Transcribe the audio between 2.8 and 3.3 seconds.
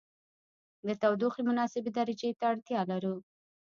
لرو.